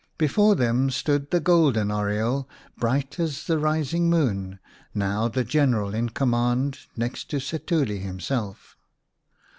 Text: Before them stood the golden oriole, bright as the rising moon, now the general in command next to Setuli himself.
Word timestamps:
Before 0.17 0.55
them 0.55 0.89
stood 0.89 1.29
the 1.29 1.39
golden 1.39 1.91
oriole, 1.91 2.49
bright 2.75 3.19
as 3.19 3.45
the 3.45 3.59
rising 3.59 4.09
moon, 4.09 4.57
now 4.95 5.27
the 5.27 5.43
general 5.43 5.93
in 5.93 6.09
command 6.09 6.79
next 6.97 7.29
to 7.29 7.37
Setuli 7.37 7.99
himself. 8.01 8.79